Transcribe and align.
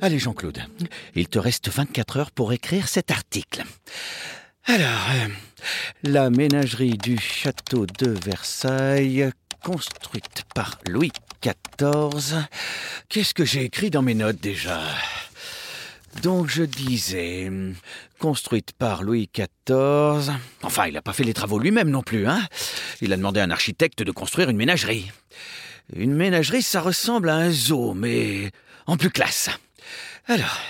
Allez 0.00 0.18
Jean-Claude, 0.18 0.62
il 1.16 1.28
te 1.28 1.38
reste 1.38 1.68
24 1.68 2.16
heures 2.16 2.30
pour 2.30 2.52
écrire 2.52 2.88
cet 2.88 3.10
article. 3.10 3.64
Alors, 4.64 5.06
euh, 5.12 5.28
la 6.04 6.30
ménagerie 6.30 6.96
du 6.96 7.18
château 7.18 7.84
de 7.84 8.10
Versailles, 8.24 9.30
construite 9.64 10.44
par 10.54 10.78
Louis 10.86 11.12
XIV. 11.42 12.46
Qu'est-ce 13.08 13.34
que 13.34 13.44
j'ai 13.44 13.64
écrit 13.64 13.90
dans 13.90 14.02
mes 14.02 14.14
notes 14.14 14.40
déjà? 14.40 14.80
Donc 16.22 16.48
je 16.48 16.62
disais, 16.62 17.50
construite 18.18 18.72
par 18.72 19.02
Louis 19.02 19.30
XIV. 19.32 20.32
Enfin, 20.62 20.86
il 20.86 20.94
n'a 20.94 21.02
pas 21.02 21.12
fait 21.12 21.24
les 21.24 21.34
travaux 21.34 21.58
lui-même 21.58 21.90
non 21.90 22.02
plus, 22.02 22.26
hein. 22.26 22.40
Il 23.00 23.12
a 23.12 23.16
demandé 23.16 23.40
à 23.40 23.44
un 23.44 23.50
architecte 23.50 24.02
de 24.02 24.10
construire 24.10 24.50
une 24.50 24.56
ménagerie. 24.56 25.10
Une 25.94 26.14
ménagerie, 26.14 26.62
ça 26.62 26.80
ressemble 26.80 27.28
à 27.28 27.36
un 27.36 27.50
zoo, 27.50 27.94
mais 27.94 28.50
en 28.86 28.96
plus 28.96 29.10
classe. 29.10 29.50
Alors, 30.26 30.60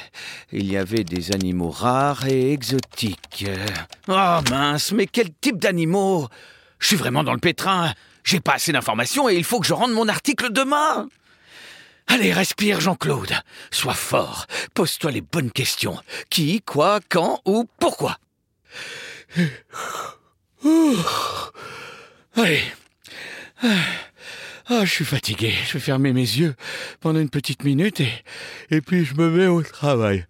il 0.53 0.71
y 0.71 0.77
avait 0.77 1.03
des 1.03 1.33
animaux 1.33 1.71
rares 1.71 2.27
et 2.29 2.53
exotiques. 2.53 3.47
Oh 4.07 4.39
mince, 4.51 4.93
mais 4.93 5.07
quel 5.07 5.31
type 5.41 5.59
d'animaux? 5.59 6.29
Je 6.79 6.87
suis 6.87 6.97
vraiment 6.97 7.25
dans 7.25 7.33
le 7.33 7.41
pétrin. 7.41 7.93
J'ai 8.23 8.41
pas 8.41 8.55
assez 8.55 8.71
d'informations 8.71 9.29
et 9.29 9.35
il 9.35 9.43
faut 9.43 9.59
que 9.59 9.67
je 9.67 9.75
rende 9.75 9.93
mon 9.93 10.07
article 10.07 10.53
demain. 10.53 11.09
Allez, 12.09 12.33
respire, 12.33 12.81
Jean-Claude. 12.81 13.35
Sois 13.71 13.95
fort. 13.95 14.47
Pose-toi 14.75 15.11
les 15.11 15.21
bonnes 15.21 15.51
questions. 15.51 15.99
Qui, 16.31 16.63
quoi, 16.63 17.01
quand, 17.09 17.41
ou 17.45 17.69
pourquoi. 17.79 18.19
Allez. 22.35 22.63
Ah, 24.71 24.85
je 24.85 24.91
suis 24.91 25.05
fatigué. 25.05 25.55
Je 25.67 25.75
vais 25.75 25.81
fermer 25.81 26.13
mes 26.13 26.21
yeux 26.21 26.55
pendant 27.01 27.21
une 27.21 27.31
petite 27.31 27.65
minute 27.65 28.01
et, 28.01 28.13
et 28.71 28.81
puis 28.81 29.05
je 29.05 29.15
me 29.15 29.31
mets 29.31 29.47
au 29.47 29.63
travail. 29.63 30.27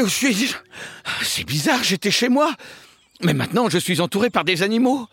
Où 0.00 0.08
suis-je? 0.08 0.54
C'est 1.22 1.44
bizarre, 1.44 1.82
j'étais 1.82 2.10
chez 2.10 2.28
moi. 2.28 2.54
Mais 3.20 3.34
maintenant, 3.34 3.68
je 3.68 3.78
suis 3.78 4.00
entouré 4.00 4.30
par 4.30 4.44
des 4.44 4.62
animaux. 4.62 5.08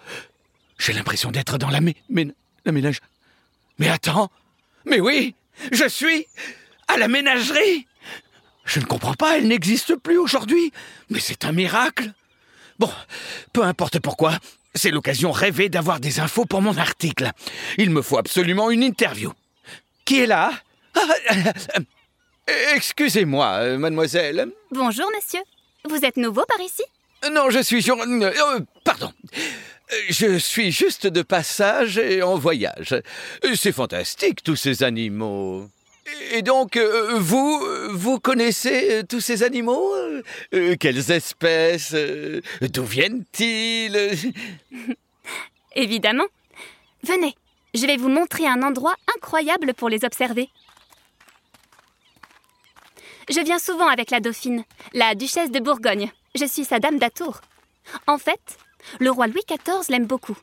J'ai 0.78 0.94
l'impression 0.94 1.32
d'être 1.32 1.58
dans 1.58 1.70
la, 1.70 1.82
mé 1.82 1.96
ménage. 2.10 3.00
Mais 3.80 3.90
attends 3.90 4.30
Mais 4.86 5.00
oui 5.00 5.36
Je 5.72 5.88
suis 5.88 6.28
à 6.88 6.98
la 6.98 7.08
ménagerie 7.08 7.88
Je 8.66 8.80
ne 8.80 8.86
comprends 8.86 9.14
pas, 9.14 9.38
elle 9.38 9.48
n'existe 9.48 9.96
plus 9.96 10.18
aujourd'hui. 10.18 10.72
Mais 11.10 11.20
c'est 11.20 11.46
un 11.46 11.52
miracle. 11.52 12.12
Bon, 12.78 12.92
peu 13.54 13.64
importe 13.64 14.00
pourquoi, 14.00 14.38
c'est 14.76 14.92
l'occasion 14.92 15.32
rêvée 15.32 15.70
d'avoir 15.70 16.00
des 16.00 16.20
infos 16.20 16.46
pour 16.46 16.62
mon 16.62 16.78
article. 16.78 17.32
Il 17.78 17.90
me 17.90 18.02
faut 18.02 18.18
absolument 18.18 18.70
une 18.70 18.84
interview. 18.84 19.32
Qui 20.04 20.20
est 20.20 20.28
là? 20.28 20.52
Ah, 20.94 21.02
Excusez-moi, 22.48 23.48
euh, 23.62 23.78
mademoiselle. 23.78 24.48
Bonjour, 24.72 25.10
monsieur. 25.16 25.42
Vous 25.90 26.06
êtes 26.06 26.18
nouveau 26.18 26.44
par 26.46 26.60
ici? 26.62 26.84
Non, 27.32 27.50
je 27.50 27.60
suis... 27.60 27.90
Euh, 27.90 27.96
euh, 28.22 28.60
pardon. 28.84 29.12
Je 30.10 30.38
suis 30.38 30.72
juste 30.72 31.08
de 31.08 31.22
passage 31.22 31.98
et 31.98 32.22
en 32.22 32.38
voyage. 32.38 32.96
C'est 33.56 33.72
fantastique, 33.72 34.44
tous 34.44 34.56
ces 34.56 34.84
animaux. 34.84 35.68
Et 36.32 36.42
donc, 36.42 36.78
vous, 36.78 37.64
vous 37.92 38.20
connaissez 38.20 39.04
tous 39.08 39.22
ces 39.22 39.44
animaux? 39.44 39.94
Quelles 40.52 41.12
espèces? 41.12 41.96
D'où 42.62 42.84
viennent-ils? 42.84 44.34
Évidemment. 45.76 46.26
Venez, 47.04 47.36
je 47.76 47.86
vais 47.86 47.98
vous 47.98 48.10
montrer 48.10 48.48
un 48.48 48.64
endroit 48.64 48.96
incroyable 49.16 49.74
pour 49.76 49.90
les 49.90 50.04
observer. 50.04 50.50
Je 53.30 53.40
viens 53.40 53.60
souvent 53.60 53.88
avec 53.88 54.12
la 54.12 54.20
dauphine, 54.20 54.64
la 54.94 55.16
duchesse 55.16 55.52
de 55.52 55.60
Bourgogne. 55.60 56.12
Je 56.36 56.46
suis 56.46 56.64
sa 56.64 56.80
dame 56.80 57.00
d'atour. 57.00 57.42
En 58.08 58.18
fait, 58.18 58.58
le 59.00 59.10
roi 59.10 59.28
Louis 59.28 59.42
XIV 59.48 59.90
l'aime 59.90 60.06
beaucoup. 60.06 60.38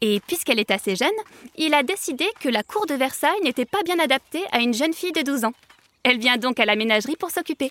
Et 0.00 0.20
puisqu'elle 0.26 0.58
est 0.58 0.70
assez 0.70 0.96
jeune, 0.96 1.08
il 1.56 1.74
a 1.74 1.82
décidé 1.82 2.26
que 2.40 2.48
la 2.48 2.62
cour 2.62 2.86
de 2.86 2.94
Versailles 2.94 3.40
n'était 3.42 3.66
pas 3.66 3.82
bien 3.84 3.98
adaptée 3.98 4.44
à 4.50 4.60
une 4.60 4.74
jeune 4.74 4.94
fille 4.94 5.12
de 5.12 5.22
12 5.22 5.44
ans. 5.44 5.54
Elle 6.02 6.18
vient 6.18 6.36
donc 6.36 6.58
à 6.58 6.64
la 6.64 6.76
ménagerie 6.76 7.16
pour 7.16 7.30
s'occuper. 7.30 7.70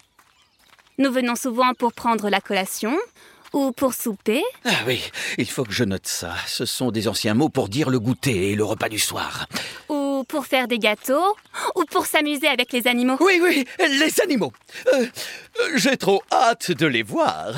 Nous 0.97 1.11
venons 1.11 1.35
souvent 1.35 1.73
pour 1.73 1.91
prendre 1.91 2.29
la 2.29 2.39
collation, 2.39 2.97
ou 3.53 3.71
pour 3.71 3.93
souper. 3.93 4.43
Ah 4.65 4.71
oui, 4.87 4.99
il 5.37 5.49
faut 5.49 5.63
que 5.63 5.71
je 5.71 5.83
note 5.83 6.07
ça. 6.07 6.33
Ce 6.47 6.65
sont 6.65 6.91
des 6.91 7.07
anciens 7.07 7.35
mots 7.35 7.49
pour 7.49 7.69
dire 7.69 7.89
le 7.89 7.99
goûter 7.99 8.51
et 8.51 8.55
le 8.55 8.63
repas 8.63 8.89
du 8.89 8.99
soir. 8.99 9.47
Ou 9.89 10.25
pour 10.27 10.45
faire 10.47 10.67
des 10.67 10.79
gâteaux, 10.79 11.37
ou 11.75 11.85
pour 11.85 12.05
s'amuser 12.05 12.47
avec 12.47 12.71
les 12.71 12.87
animaux. 12.87 13.17
Oui, 13.19 13.39
oui, 13.41 13.65
les 13.79 14.21
animaux. 14.21 14.51
Euh, 14.93 15.07
j'ai 15.75 15.97
trop 15.97 16.21
hâte 16.31 16.71
de 16.71 16.85
les 16.85 17.03
voir. 17.03 17.53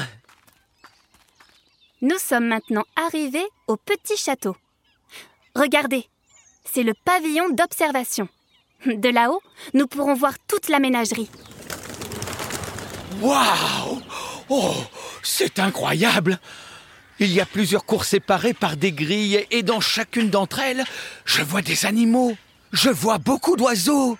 Nous 2.01 2.17
sommes 2.19 2.47
maintenant 2.47 2.83
arrivés 2.95 3.47
au 3.67 3.77
petit 3.77 4.17
château. 4.17 4.55
Regardez, 5.55 6.07
c'est 6.65 6.83
le 6.83 6.93
pavillon 6.93 7.49
d'observation. 7.49 8.27
De 8.85 9.09
là-haut, 9.09 9.41
nous 9.73 9.87
pourrons 9.87 10.13
voir 10.13 10.33
toute 10.47 10.69
la 10.69 10.79
ménagerie. 10.79 11.29
Waouh 13.21 14.01
Oh, 14.49 14.75
c'est 15.23 15.57
incroyable 15.59 16.39
Il 17.19 17.31
y 17.31 17.41
a 17.41 17.45
plusieurs 17.45 17.85
cours 17.85 18.05
séparées 18.05 18.53
par 18.53 18.77
des 18.77 18.91
grilles 18.91 19.45
et 19.49 19.63
dans 19.63 19.79
chacune 19.79 20.29
d'entre 20.29 20.59
elles, 20.59 20.83
je 21.23 21.41
vois 21.41 21.61
des 21.61 21.85
animaux. 21.85 22.35
Je 22.75 22.89
vois 22.89 23.19
beaucoup 23.19 23.55
d'oiseaux, 23.55 24.17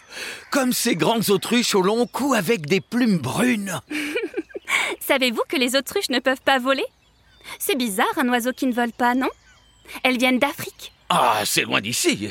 comme 0.50 0.72
ces 0.72 0.96
grandes 0.96 1.30
autruches 1.30 1.76
au 1.76 1.82
long 1.82 2.08
cou 2.08 2.34
avec 2.34 2.68
des 2.68 2.80
plumes 2.80 3.18
brunes. 3.18 3.82
Savez-vous 5.02 5.42
que 5.50 5.58
les 5.58 5.76
autruches 5.76 6.10
ne 6.10 6.20
peuvent 6.20 6.42
pas 6.42 6.58
voler? 6.58 6.86
C'est 7.60 7.76
bizarre, 7.76 8.08
un 8.16 8.30
oiseau 8.30 8.54
qui 8.54 8.66
ne 8.66 8.74
vole 8.74 8.94
pas, 8.94 9.14
non? 9.14 9.28
Elles 10.04 10.18
viennent 10.18 10.40
d'Afrique. 10.40 10.94
Ah, 11.10 11.42
c'est 11.44 11.64
loin 11.64 11.82
d'ici. 11.82 12.30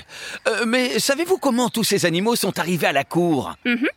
Euh, 0.49 0.65
mais 0.67 0.99
savez-vous 0.99 1.37
comment 1.37 1.69
tous 1.69 1.85
ces 1.85 2.07
animaux 2.07 2.37
sont 2.37 2.59
arrivés 2.59 2.87
à 2.87 2.93
la 2.93 3.05
cour? 3.05 3.53
Mhm. 3.67 3.89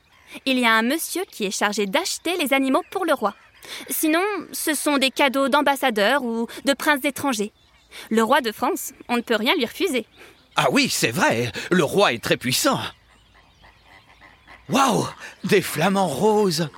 Il 0.45 0.59
y 0.59 0.65
a 0.65 0.73
un 0.73 0.83
monsieur 0.83 1.23
qui 1.31 1.45
est 1.45 1.57
chargé 1.57 1.85
d'acheter 1.85 2.35
les 2.35 2.53
animaux 2.53 2.83
pour 2.91 3.05
le 3.05 3.13
roi. 3.13 3.35
Sinon, 3.89 4.23
ce 4.51 4.73
sont 4.73 4.97
des 4.97 5.11
cadeaux 5.11 5.47
d'ambassadeurs 5.47 6.23
ou 6.23 6.47
de 6.65 6.73
princes 6.73 7.05
étrangers. 7.05 7.53
Le 8.09 8.21
roi 8.21 8.41
de 8.41 8.51
France, 8.51 8.91
on 9.07 9.15
ne 9.15 9.21
peut 9.21 9.37
rien 9.37 9.55
lui 9.55 9.65
refuser. 9.65 10.05
Ah 10.57 10.67
oui, 10.71 10.89
c'est 10.89 11.11
vrai, 11.11 11.51
le 11.69 11.83
roi 11.83 12.13
est 12.13 12.23
très 12.23 12.35
puissant. 12.35 12.79
Waouh 14.69 15.07
Des 15.43 15.61
flamants 15.61 16.07
roses 16.07 16.69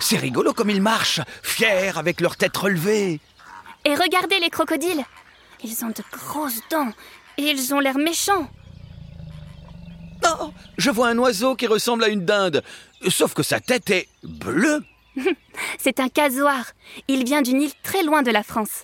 C'est 0.00 0.18
rigolo 0.18 0.52
comme 0.52 0.70
ils 0.70 0.82
marchent, 0.82 1.20
fiers 1.42 1.96
avec 1.96 2.20
leur 2.20 2.36
tête 2.36 2.56
relevée. 2.56 3.20
Et 3.84 3.94
regardez 3.94 4.40
les 4.40 4.50
crocodiles 4.50 5.04
Ils 5.62 5.84
ont 5.84 5.88
de 5.88 6.02
grosses 6.12 6.60
dents 6.68 6.92
et 7.38 7.42
ils 7.42 7.72
ont 7.72 7.78
l'air 7.78 7.96
méchants. 7.96 8.50
Oh 10.26 10.50
Je 10.76 10.90
vois 10.90 11.08
un 11.08 11.18
oiseau 11.18 11.54
qui 11.54 11.68
ressemble 11.68 12.02
à 12.04 12.08
une 12.08 12.24
dinde, 12.24 12.64
sauf 13.08 13.34
que 13.34 13.44
sa 13.44 13.60
tête 13.60 13.88
est 13.90 14.08
bleue. 14.24 14.82
C'est 15.78 16.00
un 16.00 16.08
casoir. 16.08 16.64
Il 17.06 17.24
vient 17.24 17.42
d'une 17.42 17.62
île 17.62 17.72
très 17.84 18.02
loin 18.02 18.22
de 18.22 18.32
la 18.32 18.42
France. 18.42 18.82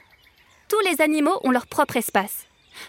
Tous 0.68 0.80
les 0.88 1.02
animaux 1.02 1.40
ont 1.42 1.50
leur 1.50 1.66
propre 1.66 1.96
espace. 1.96 2.46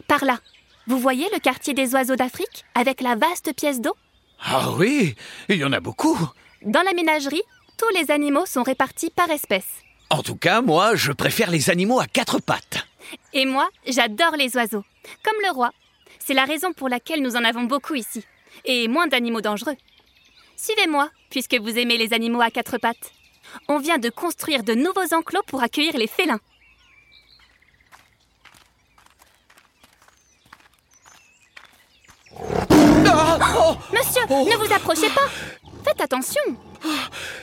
Par 0.08 0.24
là, 0.26 0.40
vous 0.88 1.00
voyez 1.00 1.28
le 1.34 1.40
quartier 1.40 1.74
des 1.74 1.94
oiseaux 1.94 2.16
d'Afrique 2.16 2.66
avec 2.76 3.02
la 3.02 3.16
vaste 3.16 3.54
pièce 3.56 3.82
d'eau? 3.82 3.96
Ah 4.44 4.72
oui, 4.78 5.16
il 5.50 5.58
y 5.58 5.66
en 5.66 5.72
a 5.72 5.80
beaucoup. 5.80 6.18
Dans 6.62 6.84
la 6.84 6.94
ménagerie, 6.94 7.42
tous 7.78 7.90
les 7.98 8.12
animaux 8.12 8.46
sont 8.46 8.64
répartis 8.64 9.10
par 9.10 9.30
espèce. 9.30 9.68
En 10.10 10.22
tout 10.22 10.36
cas, 10.36 10.62
moi, 10.62 10.96
je 10.96 11.12
préfère 11.12 11.50
les 11.50 11.70
animaux 11.70 12.00
à 12.00 12.06
quatre 12.06 12.40
pattes. 12.40 12.88
Et 13.34 13.46
moi, 13.46 13.68
j'adore 13.88 14.36
les 14.36 14.56
oiseaux, 14.56 14.84
comme 15.24 15.42
le 15.44 15.52
roi. 15.52 15.72
C'est 16.20 16.34
la 16.34 16.46
raison 16.46 16.74
pour 16.74 16.90
laquelle 16.90 17.22
nous 17.22 17.36
en 17.36 17.44
avons 17.44 17.64
beaucoup 17.64 17.96
ici, 17.96 18.24
et 18.66 18.88
moins 18.88 19.08
d'animaux 19.08 19.42
dangereux. 19.42 19.76
Suivez-moi, 20.56 21.10
puisque 21.30 21.56
vous 21.56 21.78
aimez 21.78 21.98
les 21.98 22.14
animaux 22.14 22.42
à 22.42 22.52
quatre 22.52 22.78
pattes. 22.78 23.12
On 23.68 23.80
vient 23.80 23.98
de 23.98 24.10
construire 24.10 24.64
de 24.64 24.74
nouveaux 24.74 25.14
enclos 25.14 25.44
pour 25.48 25.64
accueillir 25.64 25.98
les 25.98 26.08
félins. 26.08 26.40
Oh, 33.68 33.76
monsieur 33.92 34.22
Ne 34.30 34.58
vous 34.58 34.74
approchez 34.74 35.10
pas 35.10 35.28
Faites 35.84 36.02
attention 36.02 36.42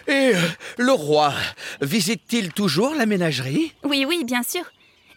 Et 0.06 0.32
euh, 0.34 0.40
le 0.78 0.92
roi 0.92 1.32
visite-t-il 1.80 2.52
toujours 2.52 2.94
la 2.94 3.06
ménagerie? 3.06 3.72
Oui, 3.84 4.04
oui, 4.06 4.22
bien 4.24 4.42
sûr. 4.42 4.62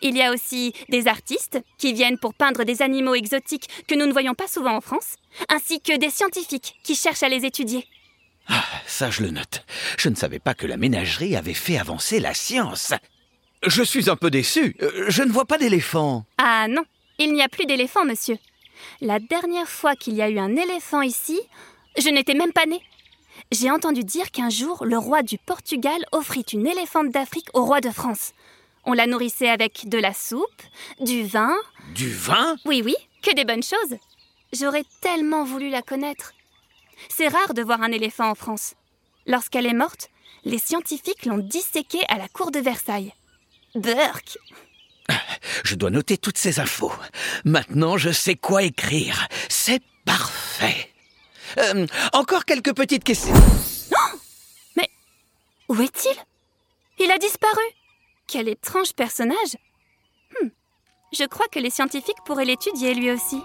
Il 0.02 0.16
y 0.18 0.22
a 0.22 0.32
aussi 0.32 0.74
des 0.90 1.08
artistes 1.08 1.60
qui 1.78 1.94
viennent 1.94 2.18
pour 2.18 2.34
peindre 2.34 2.64
des 2.64 2.82
animaux 2.82 3.16
exotiques 3.16 3.68
que 3.88 3.96
nous 3.96 4.06
ne 4.06 4.12
voyons 4.12 4.34
pas 4.34 4.48
souvent 4.48 4.76
en 4.76 4.82
France, 4.82 5.16
ainsi 5.50 5.80
que 5.80 5.98
des 5.98 6.10
scientifiques 6.10 6.76
qui 6.84 6.96
cherchent 6.96 7.24
à 7.24 7.30
les 7.30 7.46
étudier. 7.46 7.88
Ah, 8.48 8.64
ça 8.86 9.10
je 9.10 9.22
le 9.24 9.32
note. 9.32 9.64
Je 9.98 10.10
ne 10.10 10.16
savais 10.16 10.40
pas 10.40 10.54
que 10.54 10.68
la 10.68 10.78
ménagerie 10.78 11.36
avait 11.36 11.54
fait 11.54 11.78
avancer 11.78 12.20
la 12.20 12.34
science. 12.34 12.94
Je 13.66 13.82
suis 13.84 14.10
un 14.10 14.16
peu 14.16 14.30
déçu. 14.30 14.76
Euh, 14.82 15.06
Je 15.08 15.24
ne 15.24 15.32
vois 15.32 15.46
pas 15.46 15.58
d'éléphant. 15.58 16.26
Ah 16.38 16.68
non, 16.68 16.84
il 17.18 17.34
n'y 17.34 17.42
a 17.42 17.48
plus 17.50 17.66
d'éléphants, 17.66 18.06
monsieur. 18.06 18.38
La 19.02 19.20
dernière 19.20 19.70
fois 19.70 19.96
qu'il 19.96 20.16
y 20.16 20.22
a 20.22 20.30
eu 20.30 20.40
un 20.40 20.56
éléphant 20.56 21.02
ici, 21.02 21.40
je 21.98 22.10
n'étais 22.10 22.34
même 22.34 22.54
pas 22.54 22.66
née. 22.66 22.82
J'ai 23.52 23.70
entendu 23.70 24.04
dire 24.04 24.32
qu'un 24.32 24.50
jour, 24.50 24.86
le 24.86 24.98
roi 24.98 25.22
du 25.22 25.38
Portugal 25.38 26.06
offrit 26.12 26.46
une 26.54 26.68
éléphante 26.68 27.10
d'Afrique 27.10 27.50
au 27.54 27.66
roi 27.66 27.82
de 27.82 27.90
France. 27.90 28.34
On 28.86 28.94
la 28.94 29.08
nourrissait 29.08 29.50
avec 29.50 29.90
de 29.90 29.98
la 29.98 30.14
soupe, 30.14 30.62
du 31.00 31.24
vin. 31.24 31.56
Du 31.94 32.10
vin? 32.10 32.56
Oui, 32.66 32.82
oui, 32.84 32.96
que 33.24 33.34
des 33.34 33.46
bonnes 33.46 33.64
choses. 33.64 33.98
J'aurais 34.54 34.86
tellement 35.02 35.44
voulu 35.44 35.70
la 35.70 35.82
connaître. 35.82 36.34
C'est 37.10 37.28
rare 37.28 37.54
de 37.54 37.64
voir 37.64 37.82
un 37.82 37.92
éléphant 37.92 38.30
en 38.30 38.36
France. 38.36 38.76
Lorsqu'elle 39.26 39.66
est 39.66 39.74
morte, 39.74 40.10
les 40.44 40.60
scientifiques 40.60 41.26
l'ont 41.26 41.40
disséquée 41.40 42.06
à 42.08 42.18
la 42.18 42.28
cour 42.28 42.52
de 42.52 42.60
Versailles. 42.60 43.14
Burk 43.74 44.38
Je 45.64 45.76
dois 45.76 45.90
noter 45.90 46.18
toutes 46.18 46.38
ces 46.38 46.60
infos. 46.60 46.94
Maintenant, 47.44 47.98
je 47.98 48.12
sais 48.12 48.36
quoi 48.36 48.64
écrire. 48.64 49.28
C'est 49.50 49.82
parfait. 50.06 50.90
Euh, 51.58 51.88
encore 52.14 52.46
quelques 52.46 52.74
petites 52.74 53.04
questions. 53.04 53.34
Mais 54.76 54.90
où 55.70 55.82
est-il? 55.82 56.16
Il 57.00 57.12
a 57.12 57.18
disparu. 57.18 57.64
Quel 58.28 58.50
étrange 58.50 58.94
personnage. 58.94 59.58
Hmm. 60.42 60.50
Je 61.14 61.26
crois 61.26 61.48
que 61.48 61.60
les 61.60 61.70
scientifiques 61.70 62.24
pourraient 62.26 62.46
l'étudier 62.46 62.94
lui 62.94 63.12
aussi. 63.12 63.42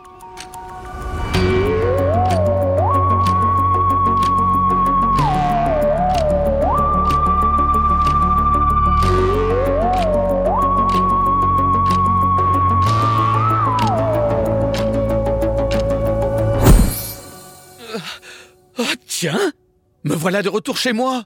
Voilà 20.21 20.43
de 20.43 20.51
retour 20.51 20.77
chez 20.77 20.93
moi. 20.93 21.25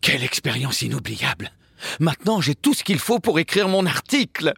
Quelle 0.00 0.24
expérience 0.24 0.80
inoubliable. 0.80 1.52
Maintenant, 2.00 2.40
j'ai 2.40 2.54
tout 2.54 2.72
ce 2.72 2.82
qu'il 2.82 2.98
faut 2.98 3.18
pour 3.18 3.38
écrire 3.38 3.68
mon 3.68 3.84
article 3.84 4.54